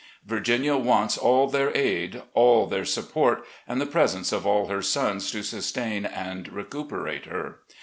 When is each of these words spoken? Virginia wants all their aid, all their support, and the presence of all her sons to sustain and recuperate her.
Virginia 0.25 0.77
wants 0.77 1.15
all 1.15 1.45
their 1.47 1.69
aid, 1.77 2.23
all 2.33 2.65
their 2.65 2.85
support, 2.85 3.43
and 3.67 3.79
the 3.79 3.85
presence 3.85 4.31
of 4.31 4.47
all 4.47 4.65
her 4.65 4.81
sons 4.81 5.29
to 5.29 5.43
sustain 5.43 6.07
and 6.07 6.51
recuperate 6.51 7.25
her. 7.27 7.59